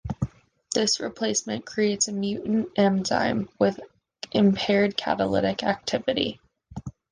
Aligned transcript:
This 0.73 0.99
replacement 0.99 1.63
creates 1.63 2.07
a 2.07 2.11
mutant 2.11 2.69
enzyme 2.75 3.49
with 3.59 3.79
impaired 4.31 4.97
catalytic 4.97 5.61
activity. 5.63 6.39